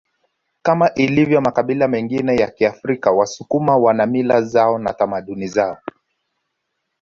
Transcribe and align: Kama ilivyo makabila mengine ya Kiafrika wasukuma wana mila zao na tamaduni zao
Kama 0.63 0.93
ilivyo 0.93 1.41
makabila 1.41 1.87
mengine 1.87 2.35
ya 2.35 2.47
Kiafrika 2.51 3.11
wasukuma 3.11 3.77
wana 3.77 4.05
mila 4.05 4.41
zao 4.41 4.79
na 4.79 4.93
tamaduni 4.93 5.47
zao 5.47 5.77